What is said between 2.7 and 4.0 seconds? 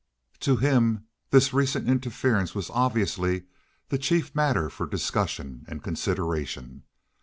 obviously the